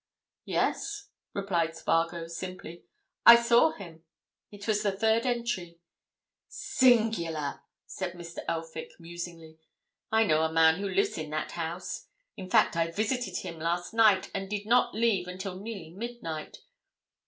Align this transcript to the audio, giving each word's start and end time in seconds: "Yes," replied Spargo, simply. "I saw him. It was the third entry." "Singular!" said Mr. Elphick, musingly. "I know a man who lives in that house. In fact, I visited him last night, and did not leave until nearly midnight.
"Yes," 0.45 1.09
replied 1.31 1.75
Spargo, 1.77 2.25
simply. 2.25 2.85
"I 3.23 3.35
saw 3.35 3.71
him. 3.73 4.03
It 4.49 4.67
was 4.67 4.81
the 4.81 4.91
third 4.91 5.27
entry." 5.27 5.77
"Singular!" 6.47 7.61
said 7.85 8.13
Mr. 8.13 8.39
Elphick, 8.47 8.93
musingly. 8.97 9.59
"I 10.11 10.23
know 10.23 10.41
a 10.41 10.51
man 10.51 10.79
who 10.79 10.89
lives 10.89 11.19
in 11.19 11.29
that 11.29 11.51
house. 11.51 12.07
In 12.35 12.49
fact, 12.49 12.75
I 12.75 12.89
visited 12.89 13.43
him 13.47 13.59
last 13.59 13.93
night, 13.93 14.31
and 14.33 14.49
did 14.49 14.65
not 14.65 14.95
leave 14.95 15.27
until 15.27 15.59
nearly 15.59 15.91
midnight. 15.91 16.63